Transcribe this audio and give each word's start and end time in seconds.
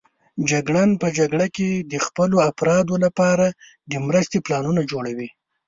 جګړن 0.49 0.89
په 1.01 1.07
جګړه 1.17 1.45
کې 1.55 1.69
د 1.91 1.93
خپلو 2.05 2.37
افرادو 2.49 2.95
لپاره 3.05 3.45
د 3.91 3.93
مرستې 4.07 4.37
پلانونه 4.45 4.81
جوړوي. 4.91 5.29